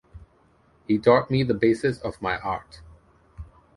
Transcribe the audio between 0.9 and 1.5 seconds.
taught me